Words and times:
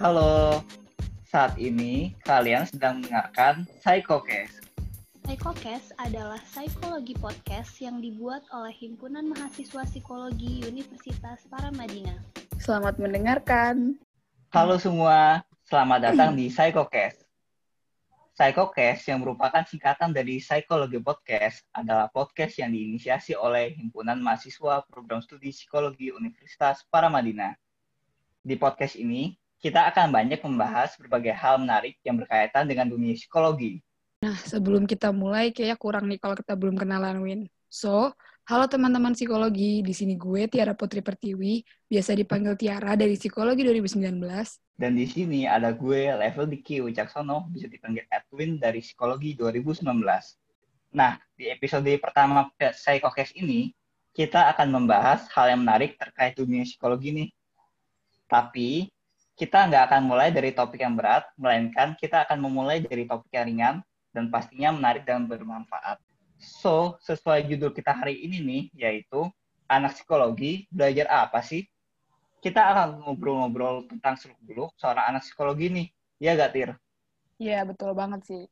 Halo, 0.00 0.64
saat 1.28 1.60
ini 1.60 2.16
kalian 2.24 2.64
sedang 2.64 3.04
mendengarkan 3.04 3.68
Psychocast. 3.84 4.64
Psychocast 5.28 5.92
adalah 6.00 6.40
psikologi 6.40 7.12
podcast 7.20 7.76
yang 7.84 8.00
dibuat 8.00 8.40
oleh 8.48 8.72
Himpunan 8.80 9.28
Mahasiswa 9.28 9.84
Psikologi 9.84 10.64
Universitas 10.64 11.44
Paramadina. 11.52 12.16
Selamat 12.56 12.96
mendengarkan. 12.96 14.00
Halo 14.48 14.80
semua, 14.80 15.44
selamat 15.68 16.08
datang 16.08 16.32
di 16.32 16.48
Psychocast. 16.56 17.20
Psychocast 18.40 19.04
yang 19.04 19.20
merupakan 19.20 19.68
singkatan 19.68 20.16
dari 20.16 20.40
Psikologi 20.40 20.96
Podcast 20.96 21.60
adalah 21.76 22.08
podcast 22.08 22.56
yang 22.56 22.72
diinisiasi 22.72 23.36
oleh 23.36 23.76
Himpunan 23.76 24.16
Mahasiswa 24.24 24.80
Program 24.88 25.20
Studi 25.20 25.52
Psikologi 25.52 26.08
Universitas 26.08 26.88
Paramadina. 26.88 27.52
Di 28.40 28.56
podcast 28.56 28.96
ini, 28.96 29.36
kita 29.60 29.92
akan 29.92 30.08
banyak 30.08 30.40
membahas 30.40 30.96
berbagai 30.96 31.36
hal 31.36 31.60
menarik 31.60 32.00
yang 32.00 32.16
berkaitan 32.16 32.64
dengan 32.64 32.88
dunia 32.88 33.12
psikologi. 33.12 33.84
Nah, 34.24 34.36
sebelum 34.40 34.88
kita 34.88 35.12
mulai, 35.12 35.52
kayaknya 35.52 35.76
kurang 35.76 36.08
nih 36.08 36.16
kalau 36.16 36.32
kita 36.36 36.56
belum 36.56 36.80
kenalan, 36.80 37.20
Win. 37.20 37.40
So, 37.68 38.16
halo 38.48 38.64
teman-teman 38.68 39.12
psikologi. 39.12 39.84
Di 39.84 39.92
sini 39.92 40.16
gue, 40.16 40.48
Tiara 40.48 40.72
Putri 40.72 41.04
Pertiwi, 41.04 41.60
biasa 41.88 42.16
dipanggil 42.16 42.56
Tiara 42.56 42.96
dari 42.96 43.20
Psikologi 43.20 43.64
2019. 43.64 44.80
Dan 44.80 44.96
di 44.96 45.04
sini 45.04 45.44
ada 45.44 45.76
gue, 45.76 46.08
Level 46.08 46.48
Diki 46.48 46.80
Wicaksono, 46.80 47.48
bisa 47.52 47.68
dipanggil 47.68 48.08
Edwin 48.08 48.56
dari 48.56 48.80
Psikologi 48.80 49.36
2019. 49.36 49.84
Nah, 50.96 51.20
di 51.36 51.52
episode 51.52 51.88
pertama 52.00 52.48
Psychocast 52.56 53.36
ini, 53.36 53.76
kita 54.10 54.50
akan 54.56 54.68
membahas 54.72 55.28
hal 55.30 55.54
yang 55.54 55.62
menarik 55.62 55.94
terkait 56.00 56.34
dunia 56.34 56.66
psikologi 56.66 57.14
nih. 57.14 57.28
Tapi, 58.26 58.90
kita 59.40 59.72
nggak 59.72 59.88
akan 59.88 60.02
mulai 60.04 60.28
dari 60.28 60.52
topik 60.52 60.84
yang 60.84 60.92
berat, 60.92 61.24
melainkan 61.40 61.96
kita 61.96 62.28
akan 62.28 62.44
memulai 62.44 62.84
dari 62.84 63.08
topik 63.08 63.32
yang 63.32 63.48
ringan 63.48 63.76
dan 64.12 64.28
pastinya 64.28 64.68
menarik 64.68 65.08
dan 65.08 65.24
bermanfaat. 65.24 65.96
So, 66.36 67.00
sesuai 67.00 67.48
judul 67.48 67.72
kita 67.72 67.88
hari 67.88 68.20
ini 68.20 68.44
nih, 68.44 68.62
yaitu 68.76 69.32
anak 69.64 69.96
psikologi 69.96 70.68
belajar 70.68 71.08
apa 71.08 71.40
sih? 71.40 71.64
Kita 72.44 72.68
akan 72.68 73.00
ngobrol-ngobrol 73.00 73.88
tentang 73.88 74.20
seluk-beluk 74.20 74.76
seorang 74.76 75.16
anak 75.16 75.24
psikologi 75.24 75.72
nih. 75.72 75.88
Ya 76.20 76.36
gak, 76.36 76.52
Tir? 76.52 76.70
Iya, 77.40 77.64
betul 77.64 77.96
banget 77.96 78.20
sih. 78.28 78.44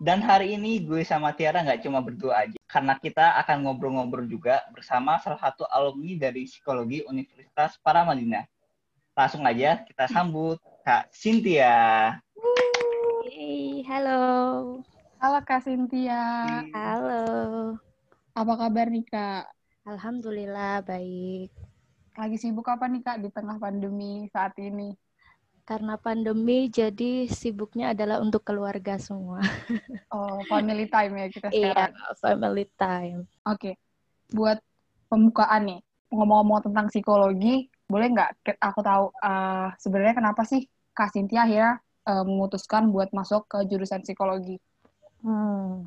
Dan 0.00 0.24
hari 0.24 0.56
ini 0.56 0.80
gue 0.80 1.04
sama 1.04 1.36
Tiara 1.36 1.60
nggak 1.60 1.84
cuma 1.84 2.00
berdua 2.00 2.48
aja, 2.48 2.56
karena 2.66 2.96
kita 2.96 3.36
akan 3.44 3.68
ngobrol-ngobrol 3.68 4.24
juga 4.24 4.64
bersama 4.72 5.20
salah 5.20 5.38
satu 5.38 5.68
alumni 5.68 6.16
dari 6.16 6.48
Psikologi 6.48 7.04
Universitas 7.04 7.76
Paramadina, 7.78 8.48
Langsung 9.14 9.46
aja 9.46 9.78
kita 9.86 10.10
sambut 10.10 10.58
Kak 10.82 11.06
Cynthia. 11.14 12.18
Hey, 13.30 13.86
halo. 13.86 14.22
Halo 15.22 15.38
Kak 15.46 15.62
Cynthia. 15.62 16.18
Halo. 16.74 17.22
Apa 18.34 18.52
kabar 18.58 18.90
nih 18.90 19.06
Kak? 19.06 19.46
Alhamdulillah 19.86 20.82
baik. 20.82 21.54
Lagi 22.18 22.36
sibuk 22.42 22.66
apa 22.66 22.90
nih 22.90 23.06
Kak 23.06 23.22
di 23.22 23.30
tengah 23.30 23.54
pandemi 23.62 24.26
saat 24.34 24.58
ini? 24.58 24.98
Karena 25.62 25.94
pandemi 25.94 26.66
jadi 26.66 27.30
sibuknya 27.30 27.94
adalah 27.94 28.18
untuk 28.18 28.42
keluarga 28.42 28.98
semua. 28.98 29.38
Oh, 30.10 30.42
family 30.50 30.90
time 30.90 31.22
ya 31.22 31.26
kita 31.30 31.48
Iya, 31.54 31.70
sekarang. 31.70 31.92
family 32.18 32.66
time. 32.74 33.18
Oke. 33.46 33.78
Buat 34.34 34.58
pembukaan 35.06 35.70
nih, 35.70 35.80
ngomong-ngomong 36.10 36.66
tentang 36.66 36.90
psikologi, 36.90 37.70
boleh 37.84 38.08
nggak 38.10 38.30
aku 38.58 38.80
tahu 38.80 39.04
uh, 39.20 39.68
sebenarnya 39.76 40.16
kenapa 40.16 40.42
sih 40.48 40.64
Kak 40.96 41.12
Cynthia 41.12 41.44
akhirnya 41.44 41.72
uh, 42.08 42.24
memutuskan 42.24 42.88
buat 42.88 43.10
masuk 43.12 43.48
ke 43.50 43.58
jurusan 43.68 44.04
psikologi? 44.04 44.56
Hmm. 45.24 45.84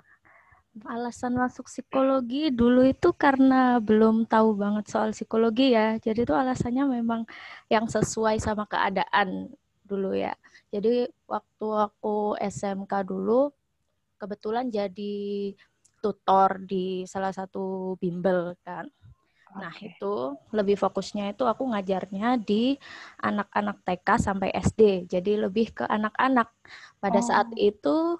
Alasan 0.86 1.34
masuk 1.34 1.66
psikologi 1.66 2.54
dulu 2.54 2.86
itu 2.86 3.10
karena 3.18 3.82
belum 3.82 4.30
tahu 4.30 4.54
banget 4.54 4.86
soal 4.94 5.10
psikologi 5.10 5.74
ya. 5.74 5.98
Jadi 5.98 6.22
itu 6.22 6.38
alasannya 6.38 7.02
memang 7.02 7.26
yang 7.66 7.90
sesuai 7.90 8.38
sama 8.38 8.70
keadaan 8.70 9.50
dulu 9.82 10.14
ya. 10.14 10.38
Jadi 10.70 11.10
waktu 11.26 11.68
aku 11.72 12.38
SMK 12.38 12.94
dulu 13.10 13.50
kebetulan 14.22 14.70
jadi 14.70 15.54
tutor 15.98 16.62
di 16.62 17.10
salah 17.10 17.34
satu 17.34 17.98
bimbel 17.98 18.54
kan. 18.62 18.86
Nah, 19.56 19.74
itu 19.80 20.36
lebih 20.52 20.76
fokusnya 20.76 21.32
itu 21.32 21.48
aku 21.48 21.64
ngajarnya 21.72 22.36
di 22.42 22.76
anak-anak 23.24 23.80
TK 23.88 24.08
sampai 24.20 24.52
SD. 24.52 25.08
Jadi 25.08 25.40
lebih 25.40 25.72
ke 25.72 25.86
anak-anak. 25.88 26.52
Pada 27.00 27.20
oh. 27.22 27.26
saat 27.26 27.48
itu 27.56 28.20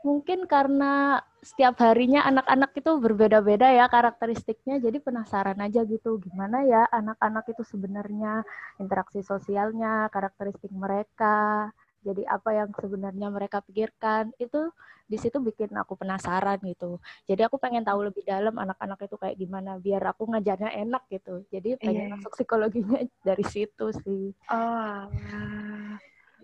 mungkin 0.00 0.48
karena 0.48 1.20
setiap 1.40 1.80
harinya 1.80 2.24
anak-anak 2.24 2.72
itu 2.76 2.90
berbeda-beda 3.00 3.72
ya 3.72 3.88
karakteristiknya. 3.88 4.76
Jadi 4.76 5.00
penasaran 5.00 5.56
aja 5.64 5.84
gitu 5.88 6.20
gimana 6.20 6.64
ya 6.68 6.84
anak-anak 6.92 7.48
itu 7.48 7.62
sebenarnya 7.64 8.44
interaksi 8.76 9.24
sosialnya, 9.24 10.12
karakteristik 10.12 10.72
mereka 10.72 11.68
jadi 12.00 12.22
apa 12.28 12.50
yang 12.56 12.68
sebenarnya 12.72 13.28
mereka 13.28 13.60
pikirkan 13.60 14.32
itu 14.40 14.72
di 15.10 15.18
situ 15.18 15.42
bikin 15.42 15.74
aku 15.74 15.98
penasaran 15.98 16.56
gitu. 16.62 17.02
Jadi 17.26 17.42
aku 17.44 17.58
pengen 17.58 17.82
tahu 17.82 18.06
lebih 18.08 18.22
dalam 18.22 18.54
anak-anak 18.54 19.04
itu 19.04 19.16
kayak 19.18 19.36
gimana 19.36 19.76
biar 19.76 20.00
aku 20.06 20.30
ngajarnya 20.30 20.70
enak 20.86 21.02
gitu. 21.10 21.42
Jadi 21.50 21.76
pengen 21.76 22.08
yeah. 22.08 22.12
masuk 22.14 22.32
psikologinya 22.38 23.02
dari 23.28 23.44
situ 23.44 23.90
sih. 24.06 24.32
Oh 24.48 25.04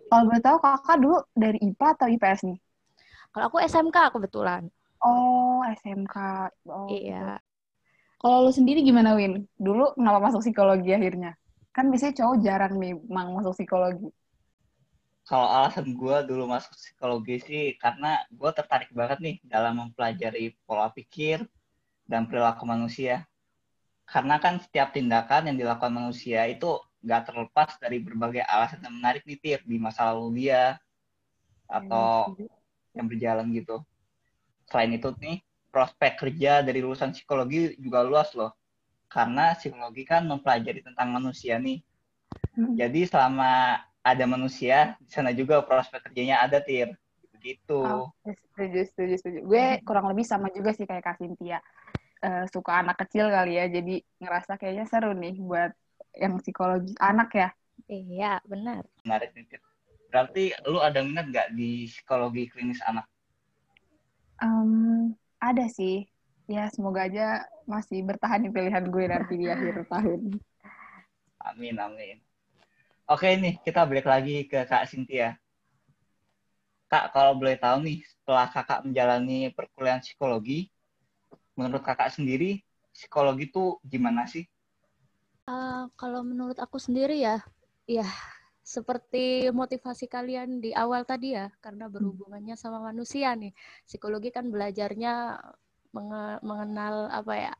kalau 0.06 0.22
boleh 0.30 0.42
tahu 0.42 0.58
kakak 0.62 0.96
dulu 1.02 1.18
dari 1.34 1.58
IPA 1.58 1.86
atau 1.98 2.06
IPS 2.06 2.40
nih? 2.46 2.58
Kalau 3.34 3.44
aku 3.50 3.58
SMK 3.60 3.96
kebetulan. 4.14 4.62
Oh 5.02 5.60
SMK 5.66 6.16
oh, 6.72 6.88
iya. 6.88 7.36
kalau 8.16 8.48
lu 8.48 8.50
sendiri 8.50 8.80
gimana 8.80 9.12
Win? 9.12 9.44
Dulu 9.60 9.92
kenapa 9.94 10.18
masuk 10.30 10.40
psikologi 10.40 10.90
akhirnya? 10.90 11.36
Kan 11.76 11.92
biasanya 11.92 12.16
cowok 12.22 12.36
jarang 12.40 12.74
nih 12.80 12.96
mang 13.12 13.36
masuk 13.36 13.52
psikologi 13.52 14.08
kalau 15.26 15.50
alasan 15.50 15.90
gue 15.90 16.16
dulu 16.22 16.46
masuk 16.46 16.70
psikologi 16.78 17.42
sih 17.42 17.64
karena 17.82 18.22
gue 18.30 18.50
tertarik 18.54 18.94
banget 18.94 19.18
nih 19.18 19.36
dalam 19.42 19.74
mempelajari 19.82 20.54
pola 20.62 20.86
pikir 20.94 21.42
dan 22.06 22.30
perilaku 22.30 22.62
manusia. 22.62 23.26
Karena 24.06 24.38
kan 24.38 24.62
setiap 24.62 24.94
tindakan 24.94 25.50
yang 25.50 25.58
dilakukan 25.58 25.90
manusia 25.90 26.46
itu 26.46 26.78
nggak 27.02 27.22
terlepas 27.26 27.74
dari 27.82 27.98
berbagai 27.98 28.46
alasan 28.46 28.86
yang 28.86 28.94
menarik 29.02 29.26
nih 29.26 29.38
Tir, 29.42 29.60
di 29.66 29.82
masa 29.82 30.14
lalu 30.14 30.46
dia 30.46 30.78
atau 31.66 32.38
yang 32.94 33.10
berjalan 33.10 33.50
gitu. 33.50 33.82
Selain 34.70 34.94
itu 34.94 35.10
nih, 35.18 35.42
prospek 35.74 36.22
kerja 36.22 36.62
dari 36.62 36.78
lulusan 36.78 37.10
psikologi 37.10 37.74
juga 37.82 38.06
luas 38.06 38.30
loh. 38.38 38.54
Karena 39.10 39.58
psikologi 39.58 40.06
kan 40.06 40.22
mempelajari 40.22 40.86
tentang 40.86 41.10
manusia 41.10 41.58
nih. 41.58 41.82
Hmm. 42.54 42.78
Jadi 42.78 43.10
selama 43.10 43.82
ada 44.06 44.22
manusia, 44.22 44.94
di 45.02 45.10
sana 45.10 45.34
juga 45.34 45.58
prospek 45.66 46.06
kerjanya 46.06 46.38
ada, 46.46 46.62
Tir. 46.62 46.94
Begitu. 47.34 47.82
Oh, 47.82 48.06
setuju, 48.22 48.86
setuju, 48.86 49.14
setuju. 49.18 49.38
Gue 49.42 49.82
kurang 49.82 50.06
lebih 50.06 50.22
sama 50.22 50.46
juga 50.54 50.70
sih 50.70 50.86
kayak 50.86 51.02
Kak 51.02 51.16
Cynthia. 51.18 51.58
Uh, 52.22 52.46
suka 52.48 52.80
anak 52.80 52.96
kecil 53.02 53.28
kali 53.28 53.58
ya, 53.58 53.66
jadi 53.68 54.00
ngerasa 54.22 54.56
kayaknya 54.56 54.86
seru 54.88 55.12
nih 55.12 55.36
buat 55.42 55.74
yang 56.16 56.38
psikologi 56.38 56.94
anak 57.02 57.28
ya. 57.34 57.48
Iya, 57.90 58.40
benar. 58.46 58.86
Menarik 59.04 59.34
nih, 59.34 59.58
Berarti 60.08 60.54
lu 60.70 60.78
ada 60.80 61.02
minat 61.02 61.26
nggak 61.28 61.48
di 61.58 61.90
psikologi 61.90 62.48
klinis 62.48 62.80
anak? 62.86 63.04
Um, 64.40 65.12
ada 65.42 65.66
sih. 65.68 66.06
Ya, 66.46 66.70
semoga 66.70 67.10
aja 67.10 67.42
masih 67.66 68.06
bertahan 68.06 68.46
di 68.46 68.54
pilihan 68.54 68.86
gue 68.86 69.04
nanti 69.10 69.34
di 69.34 69.46
akhir 69.50 69.82
tahun. 69.92 70.38
Amin, 71.42 71.76
amin. 71.78 72.18
Oke 73.06 73.38
nih, 73.38 73.54
kita 73.62 73.86
balik 73.86 74.02
lagi 74.02 74.50
ke 74.50 74.66
Kak 74.66 74.90
Cynthia. 74.90 75.38
Kak, 76.90 77.14
kalau 77.14 77.38
boleh 77.38 77.54
tahu 77.54 77.86
nih, 77.86 78.02
setelah 78.02 78.50
kakak 78.50 78.82
menjalani 78.82 79.54
perkuliahan 79.54 80.02
psikologi, 80.02 80.66
menurut 81.54 81.86
kakak 81.86 82.10
sendiri, 82.10 82.66
psikologi 82.90 83.46
itu 83.46 83.78
gimana 83.86 84.26
sih? 84.26 84.42
Uh, 85.46 85.86
kalau 85.94 86.26
menurut 86.26 86.58
aku 86.58 86.82
sendiri 86.82 87.22
ya, 87.22 87.46
ya 87.86 88.10
seperti 88.66 89.54
motivasi 89.54 90.10
kalian 90.10 90.58
di 90.58 90.74
awal 90.74 91.06
tadi 91.06 91.38
ya, 91.38 91.46
karena 91.62 91.86
berhubungannya 91.86 92.58
sama 92.58 92.82
manusia 92.82 93.38
nih. 93.38 93.54
Psikologi 93.86 94.34
kan 94.34 94.50
belajarnya 94.50 95.38
mengenal 96.42 97.06
apa 97.14 97.34
ya 97.38 97.54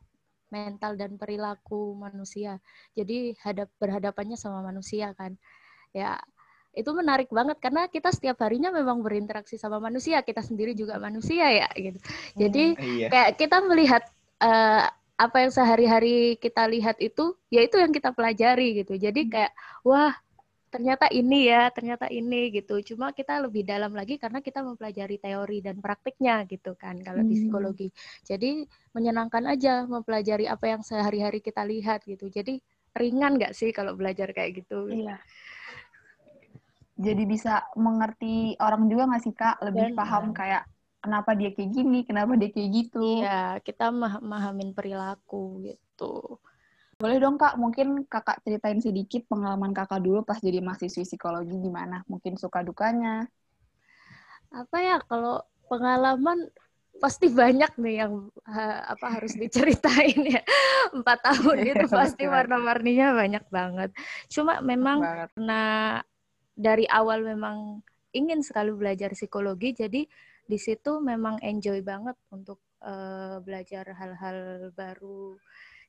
mental 0.49 0.95
dan 0.95 1.19
perilaku 1.19 1.95
manusia. 1.97 2.59
Jadi 2.95 3.35
hadap 3.43 3.71
berhadapannya 3.79 4.39
sama 4.39 4.63
manusia 4.63 5.11
kan. 5.15 5.35
Ya, 5.91 6.19
itu 6.77 6.93
menarik 6.93 7.33
banget 7.33 7.57
karena 7.57 7.89
kita 7.89 8.13
setiap 8.13 8.37
harinya 8.45 8.69
memang 8.69 9.01
berinteraksi 9.01 9.57
sama 9.57 9.81
manusia, 9.81 10.21
kita 10.21 10.45
sendiri 10.45 10.77
juga 10.77 11.01
manusia 11.01 11.49
ya 11.49 11.67
gitu. 11.73 11.97
Jadi 12.37 12.63
hmm, 12.77 12.83
iya. 13.01 13.07
kayak 13.09 13.31
kita 13.41 13.57
melihat 13.65 14.03
uh, 14.45 14.85
apa 15.17 15.37
yang 15.41 15.49
sehari-hari 15.49 16.37
kita 16.37 16.69
lihat 16.69 17.01
itu, 17.01 17.33
ya 17.49 17.65
itu 17.65 17.81
yang 17.81 17.89
kita 17.89 18.13
pelajari 18.13 18.85
gitu. 18.85 18.93
Jadi 18.93 19.25
hmm. 19.25 19.31
kayak 19.33 19.51
wah 19.81 20.13
ternyata 20.73 21.05
ini 21.19 21.47
ya, 21.51 21.71
ternyata 21.75 22.05
ini 22.11 22.51
gitu. 22.57 22.73
Cuma 22.89 23.11
kita 23.15 23.39
lebih 23.45 23.63
dalam 23.67 23.91
lagi 23.99 24.15
karena 24.23 24.39
kita 24.43 24.59
mempelajari 24.67 25.17
teori 25.21 25.57
dan 25.65 25.77
praktiknya 25.85 26.43
gitu 26.51 26.71
kan 26.75 26.95
kalau 27.07 27.21
di 27.23 27.33
Hmm. 27.33 27.39
psikologi. 27.39 27.87
Jadi 28.29 28.65
menyenangkan 28.95 29.43
aja 29.53 29.83
mempelajari 29.87 30.45
apa 30.49 30.65
yang 30.73 30.81
sehari-hari 30.83 31.39
kita 31.43 31.63
lihat 31.65 32.03
gitu. 32.05 32.27
Jadi 32.27 32.59
ringan 32.97 33.37
nggak 33.37 33.53
sih 33.59 33.69
kalau 33.77 33.93
belajar 33.99 34.29
kayak 34.35 34.63
gitu? 34.65 34.89
Iya. 34.91 35.17
Jadi 36.97 37.23
bisa 37.29 37.61
mengerti 37.77 38.57
orang 38.57 38.89
juga 38.89 39.03
nggak 39.09 39.23
sih 39.25 39.33
Kak? 39.37 39.55
Lebih 39.65 39.93
Benar. 39.93 39.97
paham 39.97 40.23
kayak 40.33 40.63
kenapa 41.03 41.31
dia 41.39 41.49
kayak 41.55 41.69
gini, 41.77 41.99
kenapa 42.09 42.33
dia 42.41 42.49
kayak 42.49 42.69
gitu. 42.73 42.97
Iya, 43.21 43.61
kita 43.67 43.83
mah- 44.01 44.23
mahamin 44.31 44.69
perilaku 44.77 45.37
gitu. 45.67 46.03
Boleh 46.97 47.21
dong 47.21 47.37
Kak, 47.37 47.61
mungkin 47.61 48.09
Kakak 48.09 48.41
ceritain 48.41 48.81
sedikit 48.81 49.21
pengalaman 49.29 49.69
Kakak 49.69 50.01
dulu 50.01 50.25
pas 50.25 50.41
jadi 50.41 50.65
mahasiswi 50.65 51.05
psikologi 51.05 51.53
gimana? 51.53 52.01
Mungkin 52.09 52.41
suka 52.41 52.65
dukanya. 52.65 53.29
Apa 54.49 54.77
ya 54.81 54.97
kalau 55.05 55.45
pengalaman 55.69 56.49
pasti 56.97 57.29
banyak 57.29 57.69
nih 57.77 57.95
yang 58.01 58.33
ha- 58.49 58.97
apa 58.97 59.13
harus 59.13 59.37
diceritain 59.37 60.17
ya. 60.25 60.41
Empat 60.97 61.21
tahun 61.21 61.69
itu 61.69 61.85
pasti 62.01 62.25
warna-warninya 62.25 63.13
banyak 63.13 63.45
banget. 63.53 63.89
Cuma 64.33 64.57
memang 64.65 65.05
banget. 65.05 65.29
karena 65.37 65.61
dari 66.57 66.89
awal 66.89 67.21
memang 67.21 67.85
ingin 68.09 68.41
sekali 68.41 68.73
belajar 68.73 69.13
psikologi, 69.13 69.77
jadi 69.77 70.01
di 70.49 70.57
situ 70.57 70.97
memang 70.97 71.37
enjoy 71.45 71.77
banget 71.85 72.17
untuk 72.33 72.57
eh, 72.81 73.37
belajar 73.45 73.85
hal-hal 73.93 74.73
baru. 74.73 75.37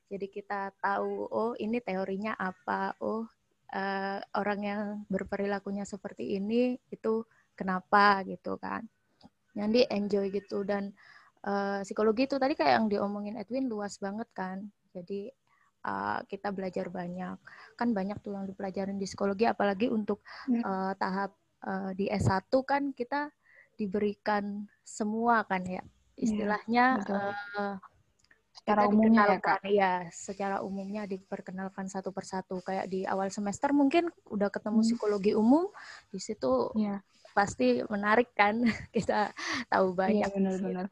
Jadi 0.09 0.25
kita 0.27 0.73
tahu, 0.81 1.29
oh 1.29 1.53
ini 1.61 1.77
teorinya 1.79 2.33
apa, 2.33 2.97
oh 3.05 3.29
eh, 3.69 4.19
orang 4.35 4.59
yang 4.65 4.81
berperilakunya 5.05 5.85
seperti 5.85 6.35
ini 6.35 6.73
itu 6.89 7.23
kenapa 7.53 8.25
gitu 8.25 8.57
kan. 8.57 8.83
Jadi 9.53 9.85
enjoy 9.89 10.33
gitu 10.33 10.65
dan 10.65 10.91
eh, 11.45 11.85
psikologi 11.85 12.25
itu 12.25 12.41
tadi 12.41 12.57
kayak 12.57 12.73
yang 12.83 12.87
diomongin 12.89 13.37
Edwin 13.37 13.69
luas 13.69 14.01
banget 14.01 14.27
kan. 14.33 14.65
Jadi 14.89 15.29
uh, 15.85 16.19
kita 16.27 16.51
belajar 16.51 16.91
banyak. 16.91 17.37
Kan 17.79 17.95
banyak 17.95 18.19
tuh 18.19 18.35
yang 18.35 18.45
dipelajarin 18.49 18.99
di 18.99 19.07
psikologi 19.07 19.47
apalagi 19.47 19.87
untuk 19.87 20.23
uh, 20.49 20.93
tahap 20.95 21.35
uh, 21.63 21.91
di 21.95 22.11
S1 22.11 22.49
kan 22.65 22.91
kita 22.91 23.31
diberikan 23.79 24.67
semua 24.83 25.45
kan 25.47 25.63
ya. 25.63 25.83
Istilahnya 26.19 26.99
betul. 26.99 27.15
uh, 27.15 27.77
Secara 28.59 28.85
kita 28.85 28.91
umumnya 28.91 29.23
ya 29.23 29.39
Kak. 29.39 29.59
Iya, 29.63 29.93
secara 30.11 30.55
umumnya 30.59 31.03
diperkenalkan 31.07 31.87
satu 31.87 32.11
persatu. 32.11 32.59
Kayak 32.59 32.91
di 32.91 33.07
awal 33.07 33.31
semester 33.31 33.71
mungkin 33.71 34.11
udah 34.27 34.51
ketemu 34.51 34.83
Hmm. 34.83 34.87
psikologi 34.87 35.31
umum, 35.33 35.71
di 36.11 36.19
situ 36.19 36.75
Iya. 36.75 36.99
pasti 37.31 37.79
menarik 37.87 38.35
kan 38.35 38.59
kita 38.95 39.31
tahu 39.71 39.95
banyak 39.95 40.27
di 40.27 40.35
benar-benar. 40.35 40.85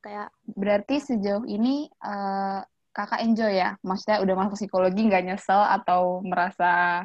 Kayak 0.00 0.28
Berarti 0.44 0.96
sejauh 1.00 1.44
ini 1.44 1.88
eh, 1.88 2.60
Kakak 2.94 3.26
enjoy 3.26 3.58
ya? 3.58 3.74
Maksudnya 3.82 4.22
udah 4.22 4.34
masuk 4.38 4.54
psikologi 4.54 5.02
nggak 5.02 5.24
nyesel 5.26 5.58
atau 5.58 6.22
merasa 6.22 7.02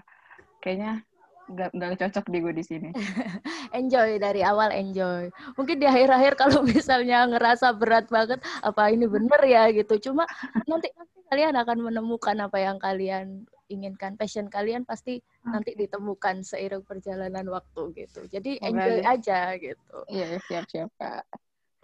kayaknya 0.61 1.01
nggak 1.49 1.97
cocok 1.97 2.25
di 2.29 2.37
gue 2.39 2.53
di 2.53 2.63
sini. 2.65 2.89
enjoy 3.79 4.21
dari 4.21 4.41
awal 4.45 4.69
enjoy. 4.69 5.29
Mungkin 5.57 5.81
di 5.81 5.87
akhir-akhir 5.89 6.37
kalau 6.37 6.61
misalnya 6.71 7.25
ngerasa 7.25 7.73
berat 7.75 8.07
banget, 8.09 8.39
apa 8.61 8.93
ini 8.93 9.09
bener 9.09 9.41
ya 9.45 9.69
gitu. 9.73 10.11
Cuma 10.11 10.25
nanti 10.69 10.89
nanti 10.93 11.19
kalian 11.29 11.55
akan 11.57 11.77
menemukan 11.85 12.37
apa 12.41 12.57
yang 12.61 12.77
kalian 12.77 13.45
inginkan. 13.69 14.17
Passion 14.17 14.49
kalian 14.49 14.85
pasti 14.85 15.21
nanti 15.45 15.77
ditemukan 15.77 16.41
seiring 16.41 16.85
perjalanan 16.85 17.45
waktu 17.49 17.93
gitu. 18.05 18.25
Jadi 18.29 18.57
Semoga 18.57 18.69
enjoy 18.69 18.97
aja. 19.01 19.09
aja 19.13 19.39
gitu. 19.61 19.97
Iya, 20.09 20.27
siap-siap 20.45 20.89
Kak. 20.97 21.23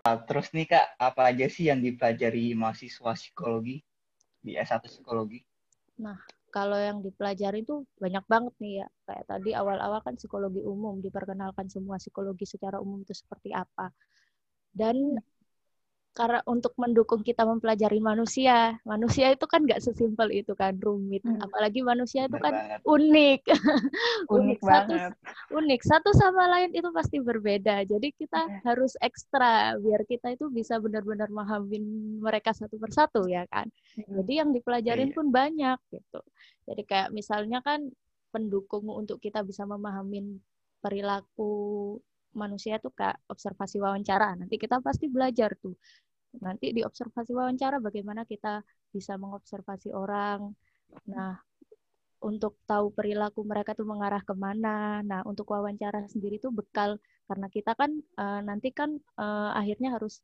Uh, 0.06 0.20
Terus 0.30 0.54
nih 0.54 0.70
Kak, 0.70 0.88
apa 1.02 1.34
aja 1.34 1.46
sih 1.50 1.70
yang 1.70 1.82
dipelajari 1.82 2.54
mahasiswa 2.54 3.18
psikologi 3.18 3.82
di 4.42 4.54
S1 4.54 4.86
psikologi? 4.86 5.42
Kalau 6.56 6.80
yang 6.88 6.98
dipelajari 7.04 7.68
itu 7.68 7.84
banyak 8.04 8.26
banget 8.32 8.54
nih 8.64 8.74
ya. 8.82 8.88
Kayak 9.08 9.26
tadi 9.32 9.50
awal-awal 9.60 10.00
kan 10.06 10.16
psikologi 10.16 10.62
umum, 10.64 11.04
diperkenalkan 11.04 11.68
semua 11.68 12.00
psikologi 12.00 12.46
secara 12.48 12.78
umum 12.80 13.04
itu 13.04 13.12
seperti 13.12 13.52
apa. 13.52 13.92
Dan 14.80 15.20
karena 16.16 16.40
untuk 16.48 16.72
mendukung 16.80 17.20
kita 17.22 17.44
mempelajari 17.44 18.00
manusia, 18.00 18.80
manusia 18.88 19.36
itu 19.36 19.44
kan 19.46 19.68
nggak 19.68 19.84
sesimpel 19.84 20.32
itu 20.32 20.56
kan, 20.56 20.80
rumit. 20.80 21.20
Hmm. 21.22 21.44
Apalagi 21.44 21.84
manusia 21.84 22.32
itu 22.32 22.40
Bener 22.40 22.44
kan 22.48 22.54
banget. 22.56 22.80
unik. 22.88 23.42
Unik 24.32 24.60
Satu, 24.64 24.94
banget. 24.96 25.12
unik. 25.52 25.82
Satu 25.84 26.10
sama 26.16 26.48
lain 26.48 26.72
itu 26.72 26.88
pasti 26.96 27.20
berbeda. 27.20 27.84
Jadi 27.84 28.16
kita 28.16 28.48
Iya. 28.48 28.60
harus 28.64 28.96
ekstra 29.04 29.76
biar 29.76 30.08
kita 30.08 30.32
itu 30.32 30.48
bisa 30.48 30.80
benar-benar 30.80 31.28
memahamin 31.28 31.84
mereka 32.24 32.56
satu 32.56 32.80
persatu 32.80 33.28
ya 33.28 33.44
kan. 33.52 33.68
Jadi 34.00 34.40
yang 34.40 34.56
dipelajarin 34.56 35.12
Iya. 35.12 35.16
pun 35.20 35.28
banyak 35.30 35.78
gitu. 35.92 36.24
Jadi 36.64 36.82
kayak 36.88 37.10
misalnya 37.12 37.60
kan 37.60 37.92
pendukung 38.32 38.88
untuk 38.88 39.20
kita 39.20 39.44
bisa 39.44 39.68
memahamin 39.68 40.40
perilaku 40.80 42.00
manusia 42.36 42.78
tuh 42.84 42.92
kayak 42.94 43.18
observasi 43.32 43.78
wawancara. 43.84 44.36
Nanti 44.40 44.56
kita 44.60 44.84
pasti 44.84 45.06
belajar 45.10 45.56
tuh. 45.64 45.76
Nanti 46.44 46.76
di 46.76 46.82
observasi 46.84 47.32
wawancara 47.32 47.80
bagaimana 47.80 48.28
kita 48.28 48.60
bisa 48.92 49.16
mengobservasi 49.16 49.90
orang. 49.96 50.52
Nah, 51.12 51.34
untuk 52.24 52.60
tahu 52.66 52.90
perilaku 52.92 53.42
mereka 53.46 53.72
tuh 53.78 53.88
mengarah 53.88 54.22
ke 54.24 54.34
mana. 54.36 55.00
Nah, 55.04 55.22
untuk 55.24 55.48
wawancara 55.54 56.06
sendiri 56.12 56.38
tuh 56.44 56.52
bekal 56.52 57.00
karena 57.30 57.48
kita 57.50 57.72
kan 57.80 57.92
eh, 57.96 58.42
nanti 58.46 58.70
kan 58.76 58.90
eh, 58.98 59.50
akhirnya 59.60 59.96
harus 59.96 60.22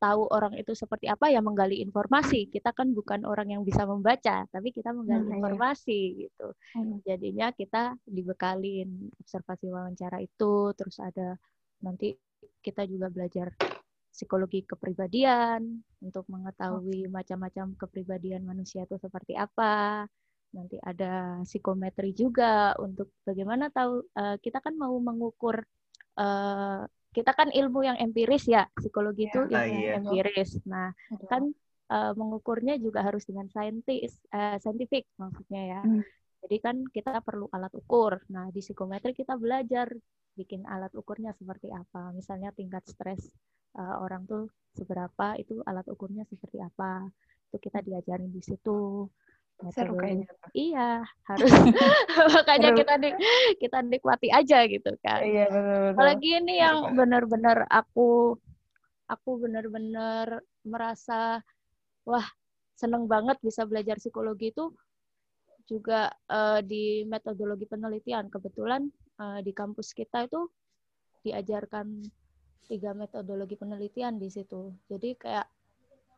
tahu 0.00 0.22
orang 0.32 0.54
itu 0.60 0.72
seperti 0.72 1.06
apa 1.12 1.28
ya 1.34 1.40
menggali 1.44 1.76
informasi. 1.84 2.48
Kita 2.54 2.72
kan 2.78 2.88
bukan 2.98 3.22
orang 3.28 3.48
yang 3.54 3.62
bisa 3.68 3.84
membaca, 3.84 4.48
tapi 4.54 4.68
kita 4.76 4.90
menggali 4.96 5.28
Hmm, 5.28 5.30
iya. 5.30 5.36
informasi 5.38 6.00
gitu. 6.26 6.48
Hmm. 6.74 6.98
Jadinya 7.06 7.46
kita 7.52 7.96
dibekalin 8.08 8.88
observasi 9.20 9.66
wawancara 9.70 10.18
itu, 10.24 10.72
terus 10.78 10.96
ada 11.00 11.36
nanti 11.84 12.16
kita 12.64 12.82
juga 12.88 13.08
belajar 13.12 13.52
psikologi 14.10 14.66
kepribadian 14.66 15.60
untuk 16.02 16.24
mengetahui 16.32 17.06
macam-macam 17.08 17.66
kepribadian 17.78 18.42
manusia 18.44 18.84
itu 18.88 18.96
seperti 19.00 19.32
apa. 19.38 20.04
Nanti 20.56 20.76
ada 20.82 21.38
psikometri 21.46 22.10
juga 22.16 22.74
untuk 22.82 23.14
bagaimana 23.22 23.70
tahu 23.70 24.02
eh, 24.18 24.36
kita 24.42 24.58
kan 24.64 24.74
mau 24.74 24.94
mengukur 24.98 25.62
eh, 26.18 26.80
kita 27.10 27.34
kan 27.34 27.50
ilmu 27.50 27.82
yang 27.82 27.98
empiris 27.98 28.46
ya, 28.46 28.66
psikologi 28.78 29.26
itu 29.26 29.42
ilmu 29.42 29.54
Ah, 29.54 29.66
yang 29.66 29.82
iya. 29.82 29.94
empiris. 29.98 30.50
Nah, 30.66 30.94
Betul. 31.10 31.26
kan 31.26 31.42
eh, 31.90 32.12
mengukurnya 32.14 32.78
juga 32.78 33.02
harus 33.02 33.26
dengan 33.26 33.50
saintis, 33.50 34.14
eh, 34.30 34.56
scientific 34.62 35.10
maksudnya 35.18 35.62
ya. 35.66 35.80
Hmm. 35.82 36.02
Jadi 36.40 36.56
kan 36.62 36.76
kita 36.88 37.18
perlu 37.20 37.50
alat 37.50 37.74
ukur. 37.74 38.22
Nah, 38.30 38.48
di 38.54 38.62
psikometri 38.62 39.12
kita 39.12 39.34
belajar 39.36 39.90
bikin 40.38 40.64
alat 40.70 40.94
ukurnya 40.94 41.34
seperti 41.34 41.68
apa. 41.74 42.14
Misalnya 42.14 42.54
tingkat 42.54 42.86
stres 42.86 43.26
eh, 43.74 43.96
orang 43.98 44.22
tuh 44.30 44.46
seberapa, 44.78 45.34
itu 45.36 45.58
alat 45.66 45.86
ukurnya 45.90 46.22
seperti 46.30 46.62
apa. 46.62 47.10
Itu 47.50 47.58
kita 47.58 47.82
diajarin 47.82 48.30
di 48.30 48.42
situ. 48.42 49.10
Seru 49.68 49.92
Metode- 49.92 50.00
kayaknya. 50.00 50.26
Iya, 50.56 50.88
harus. 51.28 51.50
Makanya 52.40 52.68
Seru. 52.72 52.78
kita 52.80 52.92
nik 52.96 53.14
kita 53.60 53.78
nikmati 53.84 54.28
aja 54.32 54.58
gitu 54.64 54.90
kan. 55.04 55.20
Iya, 55.20 55.46
betul-betul. 55.52 55.92
Apalagi 55.92 56.28
ini 56.40 56.54
yang 56.56 56.76
Betul. 56.80 56.96
benar-benar 56.96 57.58
aku 57.68 58.10
aku 59.10 59.30
benar-benar 59.44 60.40
merasa 60.64 61.44
wah 62.08 62.26
seneng 62.78 63.04
banget 63.04 63.36
bisa 63.44 63.68
belajar 63.68 64.00
psikologi 64.00 64.48
itu 64.56 64.72
juga 65.68 66.08
eh, 66.30 66.60
di 66.64 67.04
metodologi 67.04 67.68
penelitian. 67.68 68.32
Kebetulan 68.32 68.88
eh, 69.20 69.40
di 69.44 69.52
kampus 69.52 69.92
kita 69.92 70.24
itu 70.24 70.48
diajarkan 71.20 72.00
tiga 72.64 72.96
metodologi 72.96 73.60
penelitian 73.60 74.16
di 74.16 74.32
situ. 74.32 74.72
Jadi 74.88 75.18
kayak 75.20 75.44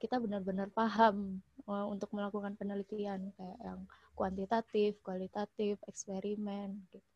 kita 0.03 0.19
benar-benar 0.19 0.67
paham 0.75 1.39
eh, 1.71 1.87
untuk 1.87 2.11
melakukan 2.11 2.59
penelitian 2.59 3.31
kayak 3.39 3.59
yang 3.63 3.87
kuantitatif, 4.19 4.99
kualitatif, 5.07 5.79
eksperimen 5.87 6.75
gitu. 6.91 7.11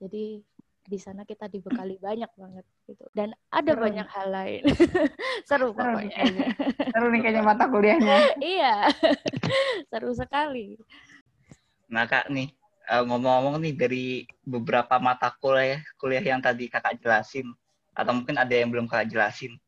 Jadi 0.00 0.40
di 0.84 0.98
sana 1.00 1.24
kita 1.24 1.48
dibekali 1.48 1.96
banyak 1.96 2.28
banget 2.36 2.64
gitu. 2.88 3.04
Dan 3.16 3.32
ada 3.48 3.72
Seru 3.72 3.82
banyak 3.84 4.08
hal 4.08 4.28
lain. 4.32 4.62
Seru 5.48 5.72
Seru 5.72 5.96
nih 6.00 6.08
pokoknya. 6.08 6.12
kayaknya. 6.12 6.48
Seru 6.92 7.06
nih 7.12 7.20
kayaknya 7.24 7.42
mata 7.44 7.64
kuliahnya. 7.68 8.16
iya. 8.56 8.76
Seru 9.92 10.10
sekali. 10.12 10.76
Nah 11.88 12.04
Kak 12.04 12.28
nih, 12.28 12.52
eh, 12.88 13.02
ngomong-ngomong 13.04 13.60
nih 13.64 13.74
dari 13.76 14.06
beberapa 14.44 15.00
mata 15.00 15.32
kuliah 15.40 15.80
kuliah 15.96 16.24
yang 16.24 16.40
tadi 16.44 16.68
Kakak 16.68 17.00
jelasin, 17.00 17.48
atau 17.96 18.12
mungkin 18.12 18.36
ada 18.36 18.52
yang 18.52 18.68
belum 18.68 18.84
Kakak 18.88 19.08
jelasin, 19.08 19.52
Hmm. 19.56 19.63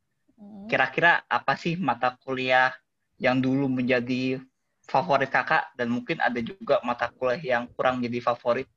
Kira-kira 0.69 1.23
apa 1.27 1.53
sih 1.59 1.73
mata 1.79 2.09
kuliah 2.23 2.71
yang 3.17 3.37
dulu 3.45 3.65
menjadi 3.71 4.41
favorit 4.85 5.29
Kakak? 5.31 5.73
Dan 5.77 5.87
mungkin 5.95 6.17
ada 6.21 6.39
juga 6.43 6.79
mata 6.83 7.07
kuliah 7.11 7.41
yang 7.59 7.63
kurang 7.75 8.03
jadi 8.03 8.19
favorit. 8.23 8.67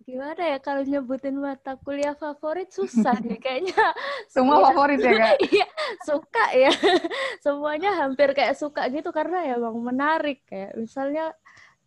Gimana 0.00 0.42
ya 0.56 0.58
kalau 0.58 0.82
nyebutin 0.82 1.36
mata 1.38 1.76
kuliah 1.78 2.16
favorit? 2.16 2.68
Susah 2.72 3.14
nih 3.26 3.38
kayaknya. 3.38 3.86
Semua 4.32 4.58
favorit 4.64 4.98
ya, 4.98 5.12
Kak? 5.12 5.34
iya 5.54 5.66
suka 6.02 6.44
ya. 6.56 6.72
Semuanya 7.44 7.90
hampir 8.00 8.32
kayak 8.34 8.56
suka 8.58 8.88
gitu 8.90 9.12
karena 9.14 9.44
ya 9.46 9.54
emang 9.60 9.76
menarik 9.78 10.42
kayak 10.50 10.74
misalnya 10.74 11.30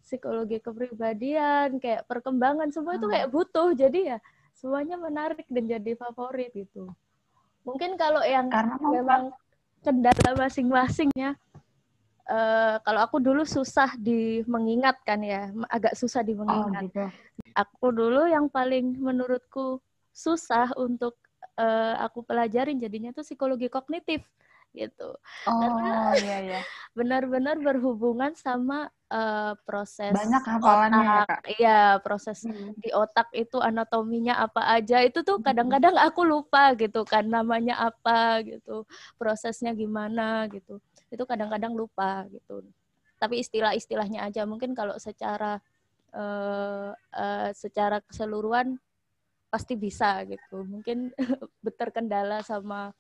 psikologi 0.04 0.62
kepribadian 0.62 1.82
kayak 1.84 2.06
perkembangan 2.06 2.70
semua 2.72 2.96
itu 2.96 3.08
Hmm. 3.10 3.14
kayak 3.14 3.30
butuh. 3.34 3.70
Jadi 3.76 4.00
ya 4.14 4.18
semuanya 4.54 4.96
menarik 4.96 5.44
dan 5.50 5.66
jadi 5.68 5.92
favorit 5.98 6.54
gitu 6.54 6.94
mungkin 7.64 7.96
kalau 7.96 8.22
yang 8.24 8.52
Karena 8.52 8.76
memang 8.80 9.22
kendala 9.82 10.32
masing-masingnya 10.36 11.36
eh 12.24 12.76
kalau 12.88 13.04
aku 13.04 13.20
dulu 13.20 13.44
susah 13.44 14.00
di 14.00 14.40
mengingatkan 14.48 15.20
ya 15.20 15.52
agak 15.68 15.92
susah 15.92 16.24
di 16.24 16.32
Oh, 16.32 16.40
mengingat. 16.40 16.88
gitu. 16.88 17.04
aku 17.52 17.88
dulu 17.92 18.24
yang 18.32 18.48
paling 18.48 18.96
menurutku 18.96 19.84
susah 20.08 20.72
untuk 20.80 21.20
eh, 21.60 21.96
aku 22.00 22.24
pelajarin 22.24 22.80
jadinya 22.80 23.12
tuh 23.12 23.28
psikologi 23.28 23.68
kognitif 23.68 24.24
gitu. 24.74 25.16
Oh, 25.46 26.12
iya, 26.18 26.38
iya. 26.42 26.60
Benar-benar 26.98 27.58
berhubungan 27.62 28.34
sama 28.34 28.90
eh, 29.14 29.54
proses 29.66 30.14
Banyak 30.14 30.44
hafalannya 30.44 31.02
ya, 31.02 31.14
otak. 31.22 31.28
Kak? 31.30 31.42
Iya, 31.58 31.80
proses 32.02 32.40
Hmm. 32.44 32.74
di 32.76 32.90
otak 32.92 33.28
itu 33.32 33.58
anatominya 33.62 34.36
apa 34.42 34.68
aja 34.76 35.00
itu 35.06 35.22
tuh 35.24 35.40
kadang-kadang 35.40 35.96
aku 35.96 36.22
lupa 36.28 36.74
gitu 36.76 37.06
kan 37.08 37.24
namanya 37.24 37.80
apa 37.80 38.44
gitu 38.44 38.84
prosesnya 39.16 39.72
gimana 39.72 40.50
gitu 40.52 40.84
itu 41.08 41.24
kadang-kadang 41.24 41.72
lupa 41.72 42.28
gitu 42.28 42.66
tapi 43.22 43.40
istilah-istilahnya 43.40 44.28
aja 44.28 44.44
mungkin 44.44 44.76
kalau 44.76 45.00
secara 45.00 45.64
eh, 46.12 46.92
eh, 46.96 47.50
secara 47.56 48.04
keseluruhan 48.04 48.76
pasti 49.48 49.78
bisa 49.78 50.26
gitu 50.26 50.66
mungkin 50.66 51.14
terkendala 51.80 52.42
sama 52.42 52.92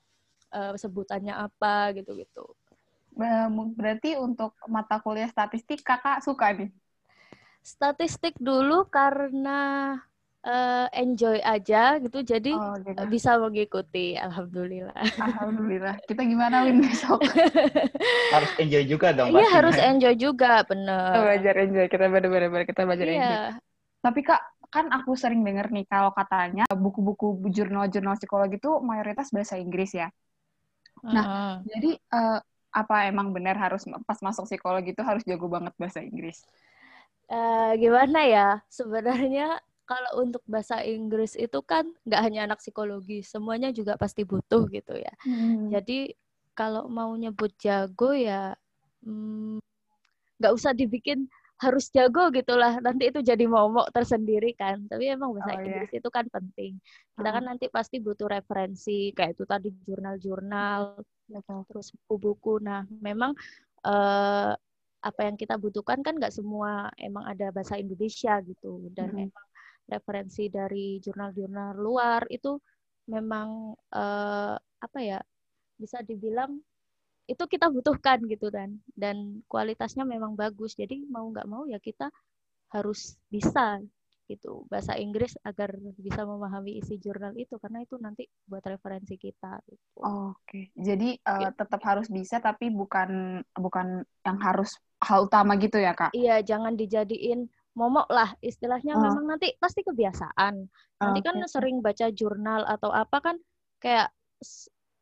eh, 0.58 0.74
sebutannya 0.84 1.34
apa 1.46 1.94
gitu 1.98 2.12
gitu 2.22 2.44
Ba- 3.20 3.50
Berarti 3.80 4.10
untuk 4.26 4.52
mata 4.76 4.96
kuliah 5.04 5.30
statistik 5.34 5.80
kakak 5.88 6.18
suka 6.26 6.48
nih? 6.58 6.70
statistik 7.64 8.36
dulu 8.40 8.88
karena 8.92 9.60
eh, 10.46 10.86
enjoy 11.02 11.38
aja 11.44 12.00
gitu 12.04 12.18
jadi 12.32 12.50
Oh, 12.52 12.74
gitu. 12.86 13.04
bisa 13.14 13.32
mengikuti 13.44 14.16
alhamdulillah 14.20 14.96
Alhamdulillah. 15.22 15.96
Kita 16.10 16.22
gimana, 16.26 16.66
Win, 16.66 16.82
besok? 16.82 17.22
Harus 18.34 18.52
enjoy 18.62 18.84
juga 18.92 19.08
dong 19.16 19.32
iya 19.32 19.46
harus 19.56 19.76
enjoy 19.88 20.14
juga 20.24 20.48
Kita 21.06 21.18
bener 21.18 21.24
belajar 21.24 21.54
enjoy. 21.64 21.86
Kita 21.92 22.06
bener-bener 22.14 22.64
kita 22.70 22.82
belajar 22.88 23.10
enjoy. 23.18 23.40
iya 23.40 23.60
Tapi 24.04 24.20
Kak, 24.28 24.42
kan 24.74 24.86
aku 24.98 25.12
sering 25.24 25.42
denger 25.48 25.68
nih 25.76 25.86
kalau 25.92 26.12
katanya 26.20 26.64
buku-buku 26.84 27.26
jurnal-jurnal 27.56 28.16
psikologi 28.20 28.56
itu 28.62 28.70
mayoritas 28.90 29.28
bahasa 29.36 29.56
Inggris 29.64 29.90
ya. 30.02 30.08
Heeh. 31.04 31.64
Jadi 31.72 31.88
eh, 32.16 32.38
apa 32.74 32.96
emang 33.10 33.28
benar 33.36 33.56
harus 33.64 33.82
pas 34.08 34.20
masuk 34.26 34.44
psikologi 34.50 34.90
itu 34.96 35.04
harus 35.10 35.24
jago 35.30 35.48
banget 35.56 35.74
bahasa 35.82 36.00
Inggris? 36.02 36.38
Eh, 37.32 37.72
gimana 37.82 38.20
ya 38.28 38.48
sebenarnya 38.70 39.58
kalau 39.90 40.12
untuk 40.24 40.44
bahasa 40.46 40.84
Inggris 40.86 41.34
itu 41.40 41.60
kan 41.66 41.88
nggak 42.06 42.22
hanya 42.26 42.40
anak 42.48 42.60
psikologi 42.62 43.24
semuanya 43.26 43.72
juga 43.74 43.96
pasti 43.98 44.22
butuh 44.28 44.68
gitu 44.70 44.94
ya 45.00 45.12
Hmm. 45.24 45.74
jadi 45.74 46.14
kalau 46.58 46.88
mau 46.92 47.12
nyebut 47.20 47.52
jago 47.60 48.12
ya 48.16 48.54
hmm, 49.06 49.60
nggak 50.40 50.54
usah 50.58 50.74
dibikin 50.76 51.28
harus 51.64 51.86
jago 51.96 52.28
gitulah 52.36 52.74
nanti 52.86 53.04
itu 53.12 53.20
jadi 53.24 53.46
momok 53.48 53.88
tersendiri 53.96 54.52
kan 54.60 54.84
tapi 54.92 55.04
emang 55.16 55.32
bahasa 55.36 55.56
Oh, 55.56 55.62
iya. 55.64 55.66
Inggris 55.68 55.92
itu 56.00 56.10
kan 56.12 56.26
penting 56.36 56.72
kita 57.16 57.30
kan 57.36 57.44
nanti 57.50 57.66
pasti 57.72 57.96
butuh 58.04 58.28
referensi 58.28 59.14
kayak 59.16 59.32
itu 59.38 59.44
tadi 59.48 59.70
jurnal-jurnal 59.88 60.82
terus 61.70 61.88
buku-buku. 61.96 62.62
Nah, 62.62 62.84
memang 63.02 63.32
eh, 63.86 64.52
apa 65.04 65.22
yang 65.28 65.36
kita 65.36 65.56
butuhkan 65.60 66.00
kan 66.06 66.16
nggak 66.20 66.32
semua 66.32 66.88
emang 66.96 67.28
ada 67.28 67.52
bahasa 67.52 67.76
Indonesia 67.80 68.40
gitu, 68.44 68.88
dan 68.96 69.12
Mhm. 69.12 69.28
emang 69.32 69.46
referensi 69.92 70.48
dari 70.48 71.00
jurnal-jurnal 71.04 71.76
luar 71.76 72.22
itu 72.32 72.56
memang 73.12 73.76
eh, 73.92 74.56
apa 74.60 75.00
ya 75.04 75.20
bisa 75.80 76.00
dibilang 76.06 76.60
itu 77.30 77.44
kita 77.48 77.68
butuhkan 77.72 78.20
gitu 78.28 78.48
kan, 78.52 78.80
dan 78.98 79.42
kualitasnya 79.52 80.04
memang 80.04 80.36
bagus. 80.36 80.76
Jadi 80.76 81.08
mau 81.08 81.26
nggak 81.32 81.48
mau 81.48 81.64
ya 81.68 81.80
kita 81.80 82.12
harus 82.74 83.16
bisa 83.30 83.80
gitu 84.32 84.64
bahasa 84.72 84.96
Inggris 84.96 85.36
agar 85.44 85.76
bisa 86.00 86.24
memahami 86.24 86.80
isi 86.80 86.96
jurnal 86.98 87.36
itu 87.36 87.60
karena 87.60 87.84
itu 87.84 87.96
nanti 88.00 88.24
buat 88.48 88.64
referensi 88.64 89.16
kita 89.20 89.60
gitu. 89.68 90.02
Oke, 90.04 90.72
jadi 90.76 91.16
eh, 91.16 91.40
Gitu. 91.48 91.56
tetap 91.60 91.82
harus 91.88 92.08
bisa 92.12 92.44
tapi 92.44 92.68
bukan 92.68 93.40
bukan 93.56 94.04
yang 94.28 94.38
harus 94.44 94.76
hal 95.00 95.28
utama 95.28 95.56
gitu 95.56 95.80
ya 95.80 95.96
kak? 95.96 96.12
Iya, 96.12 96.44
jangan 96.44 96.76
dijadiin 96.76 97.48
momok 97.76 98.08
lah. 98.12 98.36
Istilahnya 98.44 98.96
Oh. 98.96 99.04
memang 99.04 99.26
nanti 99.28 99.56
pasti 99.60 99.82
kebiasaan. 99.84 100.68
Nanti 101.00 101.20
kan 101.24 101.36
Oke. 101.40 101.52
sering 101.52 101.80
baca 101.80 102.08
jurnal 102.12 102.68
atau 102.68 102.92
apa 102.92 103.18
kan 103.24 103.36
kayak 103.80 104.12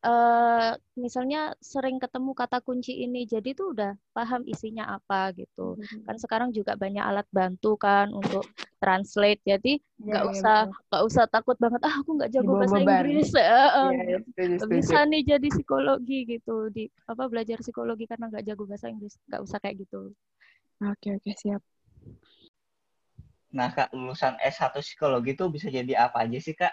eh 0.02 0.70
misalnya 0.98 1.54
sering 1.62 2.02
ketemu 2.02 2.34
kata 2.34 2.58
kunci 2.58 3.06
ini, 3.06 3.22
jadi 3.22 3.54
tuh 3.54 3.70
udah 3.70 3.94
paham 4.10 4.42
isinya 4.50 4.90
apa 4.98 5.30
gitu. 5.38 5.78
Kan 6.06 6.16
sekarang 6.18 6.50
juga 6.50 6.74
banyak 6.74 7.02
alat 7.02 7.26
bantu 7.30 7.78
kan 7.78 8.10
untuk 8.10 8.42
translate. 8.82 9.38
Jadi 9.46 9.78
nggak 10.02 10.24
Iya, 10.26 10.26
iya, 10.26 10.30
usah 10.34 10.58
betul. 10.66 10.82
nggak 10.90 11.02
usah 11.06 11.24
takut 11.30 11.56
banget 11.62 11.80
ah 11.86 11.94
aku 12.02 12.10
nggak 12.18 12.30
jago 12.34 12.42
Dibawa 12.50 12.60
bahasa 12.66 12.78
beban. 12.82 13.02
Inggris. 13.06 13.30
Setuju, 13.32 14.18
nggak 14.58 14.58
setuju. 14.58 14.74
bisa 14.74 14.98
nih 15.06 15.22
jadi 15.22 15.48
psikologi 15.54 16.18
gitu 16.26 16.56
di 16.74 16.84
apa 17.06 17.24
belajar 17.30 17.56
psikologi 17.62 18.04
karena 18.10 18.26
nggak 18.26 18.42
jago 18.42 18.64
bahasa 18.66 18.90
Inggris. 18.90 19.14
Nggak 19.30 19.40
usah 19.46 19.58
kayak 19.62 19.86
gitu. 19.86 20.10
Oke, 20.82 21.08
oke, 21.14 21.30
siap. 21.38 21.62
Nah, 23.54 23.68
Kak, 23.70 23.92
lulusan 23.94 24.34
S1 24.42 24.74
psikologi 24.82 25.36
itu 25.36 25.44
bisa 25.52 25.68
jadi 25.70 26.08
apa 26.10 26.24
aja 26.26 26.40
sih, 26.42 26.56
Kak? 26.58 26.72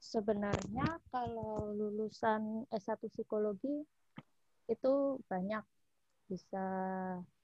Sebenarnya 0.00 0.96
kalau 1.12 1.76
lulusan 1.76 2.64
S1 2.72 3.04
psikologi 3.12 3.84
itu 4.66 4.92
banyak 5.28 5.60
bisa 6.24 6.66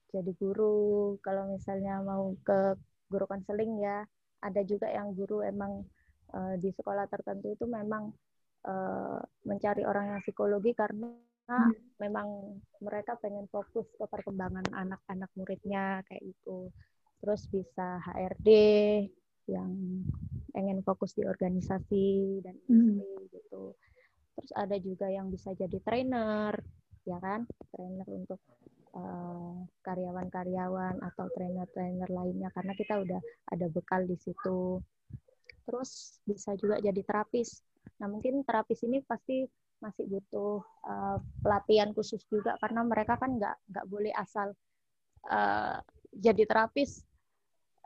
jadi 0.08 0.32
guru 0.40 1.18
kalau 1.20 1.52
misalnya 1.52 2.00
mau 2.00 2.32
ke 2.40 2.74
guru 3.12 3.28
konseling 3.28 3.76
ya. 3.84 4.08
Ada 4.40 4.64
juga 4.64 4.88
yang 4.88 5.12
guru 5.12 5.44
emang 5.44 5.84
eh, 6.32 6.54
di 6.56 6.72
sekolah 6.72 7.04
tertentu 7.12 7.52
itu 7.52 7.68
memang 7.68 8.08
eh, 8.64 9.20
mencari 9.44 9.84
orang 9.84 10.16
yang 10.16 10.20
psikologi 10.24 10.72
karena 10.72 11.12
memang 12.02 12.58
mereka 12.82 13.14
pengen 13.22 13.46
fokus 13.46 13.86
ke 13.94 14.04
perkembangan 14.10 14.66
anak-anak 14.74 15.30
muridnya 15.38 16.02
kayak 16.08 16.24
gitu. 16.24 16.72
Terus 17.22 17.46
bisa 17.48 18.02
HRD 18.02 18.48
yang 19.46 19.70
pengen 20.52 20.80
fokus 20.82 21.12
di 21.14 21.22
organisasi 21.26 22.40
dan 22.42 22.54
Hmm. 22.66 22.98
industri 22.98 23.30
gitu. 23.34 23.64
Terus 24.36 24.52
ada 24.56 24.76
juga 24.80 25.06
yang 25.08 25.32
bisa 25.32 25.52
jadi 25.56 25.78
trainer, 25.80 26.52
ya 27.08 27.18
kan? 27.20 27.44
Trainer 27.72 28.08
untuk 28.10 28.40
eh, 28.96 29.56
karyawan-karyawan 29.84 31.04
atau 31.04 31.26
trainer-trainer 31.36 32.08
lainnya 32.08 32.48
karena 32.56 32.72
kita 32.72 32.94
udah 33.04 33.20
ada 33.52 33.66
bekal 33.68 34.08
di 34.08 34.16
situ. 34.16 34.80
Terus 35.66 36.20
bisa 36.24 36.54
juga 36.56 36.80
jadi 36.80 37.02
terapis. 37.04 37.60
Nah, 38.00 38.08
mungkin 38.08 38.40
terapis 38.46 38.80
ini 38.86 39.04
pasti 39.04 39.44
masih 39.84 40.08
butuh 40.08 40.64
eh, 40.88 41.18
pelatihan 41.44 41.92
khusus 41.92 42.24
juga 42.32 42.56
karena 42.64 42.80
mereka 42.86 43.20
kan 43.20 43.36
nggak 43.36 43.56
nggak 43.68 43.86
boleh 43.92 44.12
asal 44.16 44.56
eh, 45.28 45.76
jadi 46.16 46.42
terapis 46.48 47.04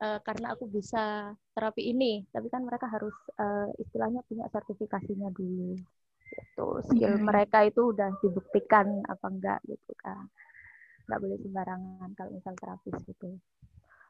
eh, 0.00 0.18
karena 0.24 0.56
aku 0.56 0.64
bisa 0.68 1.32
terapi 1.52 1.92
ini, 1.92 2.24
tapi 2.32 2.48
kan 2.48 2.64
mereka 2.64 2.88
harus 2.88 3.14
eh, 3.36 3.68
istilahnya 3.80 4.24
punya 4.26 4.48
sertifikasinya 4.48 5.28
dulu. 5.32 5.76
Gitu. 6.30 6.66
Skill 6.86 7.14
mereka 7.20 7.66
itu 7.66 7.90
udah 7.90 8.14
dibuktikan 8.22 9.02
apa 9.06 9.26
enggak 9.28 9.60
gitu 9.66 9.92
kan. 9.98 10.30
Nggak 11.10 11.20
boleh 11.20 11.38
sembarangan 11.42 12.10
kalau 12.14 12.30
misal 12.32 12.54
terapis 12.54 12.96
gitu. 13.02 13.28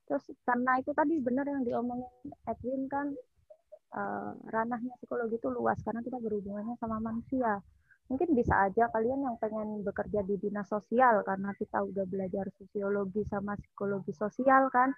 Terus 0.04 0.24
karena 0.42 0.76
itu 0.82 0.90
tadi 0.92 1.16
benar 1.22 1.46
yang 1.46 1.62
diomongin 1.64 2.10
Edwin 2.44 2.84
kan 2.90 3.06
eh, 3.96 4.32
ranahnya 4.52 4.94
psikologi 5.00 5.40
itu 5.40 5.48
luas 5.48 5.78
karena 5.80 6.04
kita 6.04 6.18
berhubungannya 6.20 6.76
sama 6.76 7.00
manusia. 7.00 7.62
Mungkin 8.10 8.34
bisa 8.34 8.66
aja 8.66 8.90
kalian 8.90 9.22
yang 9.22 9.36
pengen 9.38 9.86
bekerja 9.86 10.26
di 10.26 10.34
dinas 10.34 10.66
sosial 10.66 11.22
karena 11.22 11.54
kita 11.54 11.78
udah 11.78 12.04
belajar 12.10 12.50
sosiologi 12.58 13.22
sama 13.30 13.54
psikologi 13.54 14.10
sosial 14.10 14.66
kan. 14.74 14.90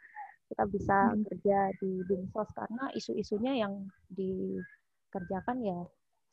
Kita 0.53 0.65
bisa 0.69 0.99
Hmm. 1.01 1.25
kerja 1.25 1.59
di 1.81 1.93
dinsos 2.11 2.49
karena 2.61 2.85
isu-isunya 2.99 3.55
yang 3.65 3.75
dikerjakan 4.13 5.59
ya 5.65 5.81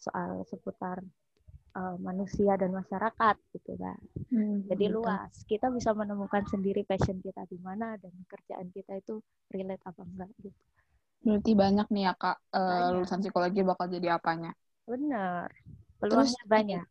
soal 0.06 0.44
seputar 0.52 0.98
eh, 1.80 1.98
manusia 2.08 2.54
dan 2.62 2.72
masyarakat 2.80 3.36
gitu 3.56 3.74
kan. 3.84 4.00
Hmm, 4.32 4.62
Jadi 4.70 4.86
betul. 4.88 4.96
luas. 4.98 5.34
Kita 5.52 5.68
bisa 5.78 5.92
menemukan 6.02 6.44
sendiri 6.54 6.82
passion 6.92 7.18
kita 7.26 7.44
di 7.54 7.58
mana 7.68 7.88
dan 8.04 8.14
kerjaan 8.32 8.70
kita 8.76 8.94
itu 9.04 9.16
relate 9.56 9.84
apa 9.90 10.02
enggak 10.10 10.32
gitu. 10.46 10.62
Berarti 11.26 11.52
banyak 11.62 11.86
nih 11.94 12.04
ya 12.08 12.12
kak 12.22 12.36
Banyak. 12.68 12.90
lulusan 12.94 13.20
psikologi 13.22 13.60
bakal 13.70 13.86
jadi 13.96 14.08
apanya. 14.18 14.50
Benar. 14.90 15.50
Terus 16.10 16.30
Peluangnya 16.30 16.44
banyak. 16.54 16.86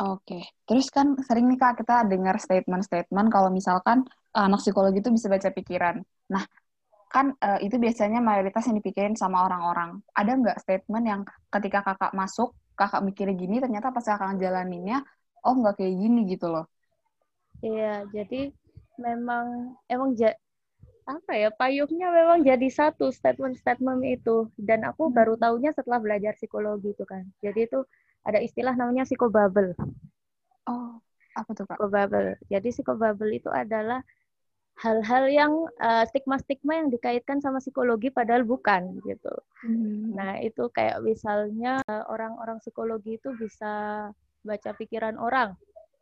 Oke, 0.00 0.40
terus 0.64 0.88
kan 0.88 1.12
sering 1.28 1.44
nih 1.52 1.58
kak 1.60 1.84
kita 1.84 2.08
dengar 2.08 2.36
statement-statement 2.40 3.28
kalau 3.28 3.52
misalkan 3.52 3.98
eh, 4.36 4.44
anak 4.48 4.60
psikologi 4.64 4.98
itu 5.04 5.12
bisa 5.12 5.28
baca 5.28 5.48
pikiran. 5.52 5.96
Nah, 6.32 6.44
kan 7.14 7.26
eh, 7.46 7.58
itu 7.66 7.76
biasanya 7.84 8.20
mayoritas 8.24 8.64
yang 8.68 8.76
dipikirin 8.80 9.16
sama 9.22 9.44
orang-orang. 9.46 9.90
Ada 10.16 10.32
nggak 10.40 10.56
statement 10.64 11.04
yang 11.12 11.22
ketika 11.54 11.80
kakak 11.86 12.12
masuk, 12.16 12.56
kakak 12.80 13.00
mikirnya 13.04 13.36
gini, 13.36 13.56
ternyata 13.64 13.92
pas 13.96 14.06
kakak 14.08 14.28
ngejalaninnya, 14.36 14.98
oh 15.44 15.54
nggak 15.60 15.74
kayak 15.78 15.94
gini 16.02 16.20
gitu 16.32 16.46
loh. 16.54 16.64
Iya, 17.60 18.08
jadi 18.16 18.40
memang 18.96 19.76
emang 19.92 20.10
ja, 20.16 20.32
apa 21.08 21.32
ya 21.42 21.48
payungnya 21.60 22.08
memang 22.18 22.40
jadi 22.44 22.68
satu 22.80 23.12
statement-statement 23.12 24.00
itu 24.16 24.36
dan 24.56 24.80
aku 24.88 25.02
baru 25.12 25.34
tahunya 25.36 25.70
setelah 25.76 26.00
belajar 26.04 26.32
psikologi 26.38 26.94
itu 26.96 27.04
kan. 27.12 27.22
Jadi 27.44 27.60
itu 27.68 27.80
ada 28.24 28.38
istilah 28.40 28.74
namanya 28.76 29.08
psikobubble. 29.08 29.72
Oh, 30.68 31.00
apa 31.34 31.50
tuh 31.56 31.64
kak? 31.64 31.76
Psikobubble. 31.78 32.36
Jadi 32.52 32.68
psikobubble 32.70 33.32
itu 33.32 33.48
adalah 33.48 34.04
hal-hal 34.80 35.24
yang 35.28 35.52
eh, 35.76 36.04
stigma-stigma 36.08 36.80
yang 36.80 36.88
dikaitkan 36.88 37.38
sama 37.44 37.60
psikologi 37.60 38.08
padahal 38.08 38.44
bukan 38.48 38.96
gitu. 39.04 39.32
Hmm. 39.64 40.16
Nah, 40.16 40.40
itu 40.40 40.68
kayak 40.72 41.04
misalnya 41.04 41.84
eh, 41.84 42.04
orang-orang 42.08 42.60
psikologi 42.64 43.20
itu 43.20 43.32
bisa 43.36 44.08
baca 44.40 44.70
pikiran 44.72 45.20
orang. 45.20 45.52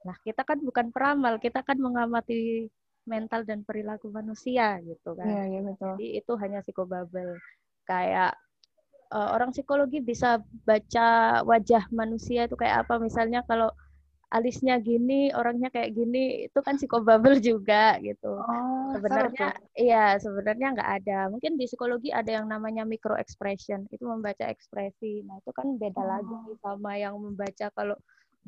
Nah, 0.07 0.15
kita 0.23 0.47
kan 0.47 0.63
bukan 0.63 0.95
peramal, 0.95 1.43
kita 1.43 1.67
kan 1.67 1.79
mengamati 1.83 2.71
mental 3.09 3.43
dan 3.43 3.65
perilaku 3.67 4.13
manusia 4.13 4.79
gitu 4.85 5.17
kan. 5.19 5.27
Iya, 5.27 5.43
iya 5.49 5.61
betul. 5.65 5.97
Jadi 5.97 6.07
itu 6.23 6.33
hanya 6.39 6.59
psikobubble. 6.63 7.41
Kayak 7.89 8.37
eh, 9.13 9.29
orang 9.35 9.51
psikologi 9.55 9.99
bisa 10.05 10.41
baca 10.69 11.41
wajah 11.45 11.85
manusia 11.91 12.47
itu 12.49 12.57
kayak 12.57 12.87
apa. 12.87 13.01
Misalnya 13.01 13.41
kalau 13.49 13.71
alisnya 14.29 14.77
gini, 14.77 15.33
orangnya 15.33 15.73
kayak 15.73 15.97
gini, 15.97 16.45
itu 16.53 16.59
kan 16.61 16.77
psikobubble 16.77 17.41
juga 17.49 17.97
gitu 18.05 18.29
Oh, 18.29 18.93
sebenarnya 18.93 19.57
iya 19.77 20.17
sebenarnya 20.21 20.69
nggak 20.77 20.91
ada 21.01 21.19
mungkin 21.33 21.57
di 21.61 21.65
psikologi 21.69 22.09
ada 22.13 22.41
yang 22.41 22.49
namanya 22.49 22.85
micro 22.89 23.17
expression 23.17 23.85
itu 23.89 24.05
membaca 24.05 24.49
ekspresi 24.49 25.25
nah 25.29 25.37
itu 25.41 25.51
kan 25.53 25.77
beda 25.77 26.03
lagi 26.05 26.33
Oh. 26.33 26.57
sama 26.65 26.97
yang 26.97 27.17
membaca 27.21 27.69
kalau 27.73 27.97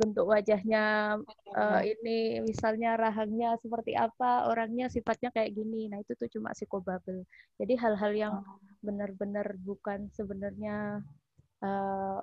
bentuk 0.00 0.24
wajahnya 0.32 1.16
eh, 1.52 1.80
ini 1.92 2.40
misalnya 2.40 2.96
rahangnya 2.96 3.60
seperti 3.60 3.92
apa 3.92 4.48
orangnya 4.48 4.88
sifatnya 4.88 5.28
kayak 5.28 5.52
gini 5.52 5.92
nah 5.92 6.00
itu 6.00 6.16
tuh 6.16 6.32
cuma 6.32 6.56
psikobubble 6.56 7.28
jadi 7.60 7.76
hal-hal 7.76 8.12
yang 8.16 8.34
Oh. 8.40 8.56
benar-benar 8.80 9.60
bukan 9.60 10.08
sebenarnya 10.16 11.04
eh, 11.60 12.20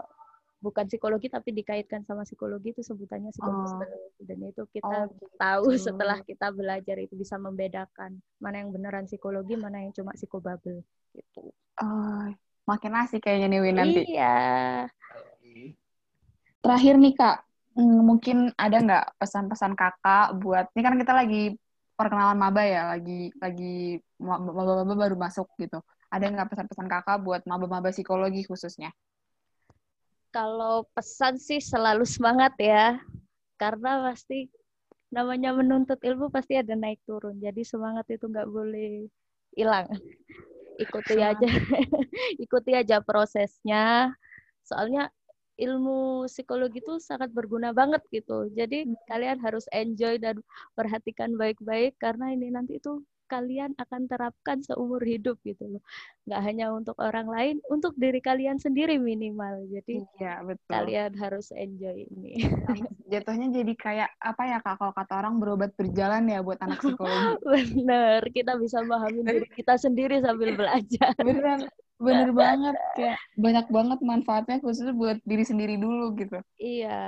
bukan 0.57 0.89
psikologi 0.89 1.29
tapi 1.29 1.53
dikaitkan 1.53 2.01
sama 2.01 2.25
psikologi 2.25 2.74
itu 2.74 2.81
sebutannya 2.81 3.29
psikobubble 3.29 4.10
dan 4.25 4.39
itu 4.41 4.65
kita 4.74 5.05
Oh, 5.05 5.29
tahu 5.38 5.77
gitu. 5.77 5.86
setelah 5.86 6.17
kita 6.25 6.50
belajar 6.50 6.98
itu 6.98 7.13
bisa 7.13 7.38
membedakan 7.38 8.17
mana 8.41 8.65
yang 8.65 8.74
beneran 8.74 9.05
psikologi, 9.05 9.53
mana 9.53 9.86
yang 9.86 9.93
cuma 9.93 10.17
psikobubble 10.17 10.81
gitu. 11.13 11.53
Oh, 11.77 12.25
makin 12.65 12.98
asik 13.05 13.22
kayaknya 13.22 13.48
nih 13.53 13.62
Win 13.62 13.75
nanti. 13.77 14.01
Iya. 14.17 14.36
Terakhir 16.65 16.96
nih 16.98 17.13
Kak, 17.13 17.38
mungkin 17.77 18.50
ada 18.57 18.77
nggak 18.81 19.05
pesan-pesan 19.22 19.74
Kakak 19.77 20.41
buat, 20.41 20.65
ini 20.74 20.81
kan 20.81 20.96
kita 20.98 21.13
lagi 21.13 21.53
perkenalan 21.98 22.38
maba 22.38 22.62
ya, 22.65 22.93
lagi 22.93 23.34
lagi 23.38 23.98
ma- 24.22 24.41
maba-maba 24.41 24.93
baru 24.93 25.15
masuk 25.17 25.46
gitu. 25.62 25.81
Ada 26.10 26.25
nggak 26.34 26.49
pesan-pesan 26.54 26.88
Kakak 26.89 27.17
buat 27.21 27.41
maba-maba 27.45 27.89
psikologi 27.93 28.45
khususnya? 28.45 28.89
Kalau 30.34 30.86
pesan 30.93 31.41
sih 31.41 31.58
selalu 31.62 32.06
semangat 32.06 32.54
ya. 32.62 33.02
Karena 33.58 34.06
pasti 34.06 34.49
namanya 35.10 35.49
menuntut 35.56 35.97
ilmu 36.04 36.30
pasti 36.30 36.58
ada 36.58 36.78
naik 36.78 37.02
turun. 37.10 37.41
Jadi 37.41 37.65
semangat 37.65 38.06
itu 38.13 38.30
nggak 38.30 38.45
boleh 38.49 39.10
hilang. 39.58 39.89
Ikuti 40.78 41.17
aja 41.17 41.47
ikuti 42.43 42.71
aja 42.78 43.02
prosesnya. 43.02 44.13
Soalnya 44.62 45.10
ilmu 45.58 46.30
psikologi 46.30 46.80
itu 46.80 47.02
sangat 47.02 47.30
berguna 47.34 47.74
banget 47.74 48.02
gitu. 48.13 48.48
Jadi 48.54 48.88
kalian 49.10 49.41
harus 49.41 49.65
enjoy 49.74 50.22
dan 50.22 50.39
perhatikan 50.78 51.34
baik-baik 51.36 51.98
karena 51.98 52.32
ini 52.34 52.54
nanti 52.54 52.78
itu 52.78 53.02
kalian 53.28 53.76
akan 53.76 54.08
terapkan 54.08 54.63
seumur 54.63 55.04
hidup 55.04 55.36
gitu 55.43 55.78
loh. 55.78 55.84
Nggak 56.26 56.41
hanya 56.48 56.65
untuk 56.72 56.96
orang 56.98 57.28
lain, 57.28 57.56
untuk 57.67 57.93
diri 58.00 58.24
kalian 58.24 58.58
sendiri 58.58 58.96
minimal. 58.98 59.67
Jadi 59.67 60.02
Iya, 60.17 60.41
betul. 60.48 60.72
kalian 60.72 61.12
harus 61.20 61.52
enjoy 61.52 62.08
ini. 62.08 62.39
Jatuhnya 63.12 63.48
jadi 63.52 63.74
kayak, 63.76 64.10
apa 64.20 64.43
ya 64.48 64.58
Kak, 64.63 64.80
kalau 64.80 64.93
kata 64.96 65.13
orang 65.20 65.36
berobat 65.43 65.72
berjalan 65.76 66.24
ya 66.32 66.39
buat 66.39 66.60
anak 66.63 66.80
psikologi. 66.80 67.36
Bener, 67.84 68.22
kita 68.32 68.56
bisa 68.56 68.80
memahami 68.84 69.22
diri 69.28 69.48
kita 69.52 69.76
sendiri 69.76 70.24
sambil 70.24 70.56
belajar. 70.56 71.15
Beneran, 71.20 71.67
bener 71.97 72.29
banget. 72.33 72.75
Kayak 72.97 73.17
banyak 73.38 73.65
banget 73.69 73.99
manfaatnya 74.01 74.57
khususnya 74.62 74.93
buat 74.93 75.17
diri 75.25 75.43
sendiri 75.45 75.75
dulu 75.77 76.13
gitu. 76.17 76.38
Iya, 76.57 76.99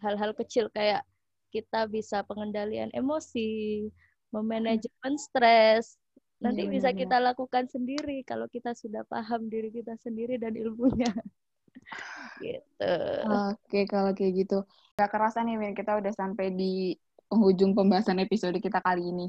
hal-hal 0.00 0.32
kecil 0.36 0.72
kayak 0.72 1.04
kita 1.52 1.84
bisa 1.90 2.22
pengendalian 2.24 2.88
emosi, 2.94 3.88
memanajemen 4.32 5.14
stres. 5.18 5.96
Nanti 6.40 6.64
Iya, 6.64 6.72
bisa 6.72 6.88
benar-benar. 6.88 7.00
kita 7.04 7.16
lakukan 7.20 7.64
sendiri 7.68 8.24
kalau 8.24 8.48
kita 8.48 8.72
sudah 8.72 9.04
paham 9.04 9.52
diri 9.52 9.68
kita 9.68 9.92
sendiri 10.00 10.40
dan 10.40 10.56
ilmunya. 10.56 11.10
gitu. 12.44 12.94
Oke, 13.28 13.84
kalau 13.84 14.16
kayak 14.16 14.32
gitu. 14.44 14.58
Gak 14.96 15.10
kerasa 15.12 15.44
nih, 15.44 15.56
Win, 15.60 15.72
kita 15.76 16.00
udah 16.00 16.12
sampai 16.16 16.52
di 16.52 16.96
penghujung 17.28 17.76
pembahasan 17.76 18.18
episode 18.24 18.56
kita 18.58 18.80
kali 18.80 19.04
ini. 19.12 19.26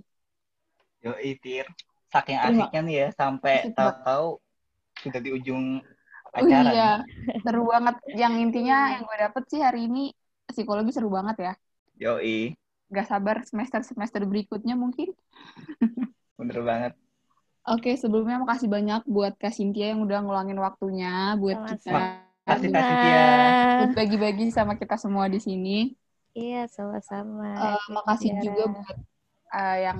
Yo 1.03 1.13
itir. 1.19 1.67
Saking 2.11 2.39
asiknya 2.43 2.81
nih 2.83 2.95
ya, 3.07 3.07
sampai 3.15 3.71
tahu-tahu 3.71 4.40
sudah 5.03 5.19
di 5.25 5.29
ujung 5.37 5.65
Oh 6.41 6.47
acara. 6.47 6.71
iya, 6.73 6.83
nih. 6.83 7.43
seru 7.43 7.61
banget. 7.73 7.95
Yang 8.21 8.33
intinya 8.43 8.75
yang 8.93 9.01
gue 9.07 9.17
dapet 9.23 9.43
sih 9.51 9.59
hari 9.65 9.79
ini 9.87 9.99
psikologi 10.49 10.91
seru 10.95 11.09
banget 11.17 11.35
ya. 11.45 11.51
Yoi, 12.01 12.55
Gak 12.95 13.07
sabar 13.11 13.37
semester-semester 13.49 14.21
berikutnya 14.31 14.75
mungkin. 14.83 15.09
bener 16.39 16.59
banget. 16.65 16.93
Oke, 17.69 17.89
sebelumnya 18.01 18.37
makasih 18.43 18.69
banyak 18.75 19.01
buat 19.15 19.33
Kak 19.41 19.53
Cynthia 19.57 19.93
yang 19.93 20.01
udah 20.05 20.17
ngeluangin 20.25 20.59
waktunya 20.65 21.37
buat 21.41 21.59
kita 21.69 21.89
Makasih, 21.93 21.93
Kak 22.45 22.57
buat 23.77 23.91
bagi-bagi 23.97 24.45
sama 24.57 24.73
kita 24.81 24.95
semua 25.03 25.25
di 25.33 25.39
sini. 25.47 25.93
Iya, 26.39 26.57
sama-sama. 26.75 27.45
Eh, 27.61 27.77
makasih 27.95 28.29
Tiara. 28.33 28.43
juga 28.45 28.63
buat 28.75 28.97
eh, 29.55 29.75
yang 29.85 29.99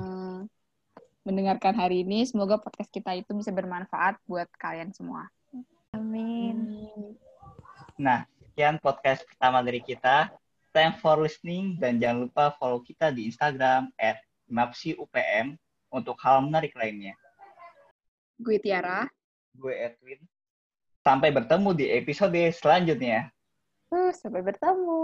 mendengarkan 1.22 1.78
hari 1.78 2.02
ini. 2.02 2.26
Semoga 2.26 2.58
podcast 2.58 2.90
kita 2.90 3.14
itu 3.14 3.32
bisa 3.38 3.54
bermanfaat 3.54 4.18
buat 4.26 4.50
kalian 4.58 4.90
semua. 4.94 5.30
Amin. 5.94 6.88
Nah, 8.00 8.26
sekian 8.52 8.82
podcast 8.82 9.28
pertama 9.28 9.62
dari 9.62 9.84
kita. 9.84 10.34
Thanks 10.72 11.04
for 11.04 11.20
listening 11.20 11.76
dan 11.78 12.00
jangan 12.00 12.32
lupa 12.32 12.56
follow 12.56 12.80
kita 12.80 13.12
di 13.12 13.28
Instagram 13.28 13.92
at 14.00 14.24
UPM 14.52 15.60
untuk 15.92 16.16
hal 16.24 16.44
menarik 16.44 16.76
lainnya. 16.76 17.16
Gue 18.40 18.58
Tiara. 18.60 19.08
Gue 19.56 19.76
Edwin. 19.76 20.20
Sampai 21.04 21.30
bertemu 21.36 21.70
di 21.76 21.86
episode 21.92 22.40
selanjutnya. 22.56 23.32
Uh, 23.92 24.12
sampai 24.16 24.40
bertemu. 24.40 25.00